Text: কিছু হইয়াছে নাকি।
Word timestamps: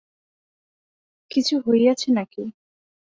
কিছু 1.31 1.55
হইয়াছে 1.65 2.07
নাকি। 2.11 2.43